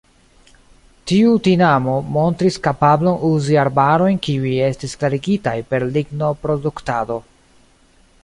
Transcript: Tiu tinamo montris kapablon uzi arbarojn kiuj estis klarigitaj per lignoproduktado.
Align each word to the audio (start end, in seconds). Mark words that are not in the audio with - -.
Tiu 1.09 1.33
tinamo 1.47 1.97
montris 2.15 2.55
kapablon 2.67 3.19
uzi 3.27 3.59
arbarojn 3.63 4.17
kiuj 4.27 4.53
estis 4.69 4.97
klarigitaj 5.03 5.55
per 5.75 5.85
lignoproduktado. 5.99 7.19